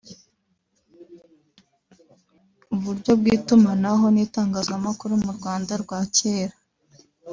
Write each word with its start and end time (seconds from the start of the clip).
uburyo 2.75 3.11
bw’Itumanaho 3.19 4.05
n’itangazamakuru 4.15 5.13
mu 5.23 5.31
Rwanda 5.37 5.73
rwa 5.83 5.99
Kera 6.15 6.55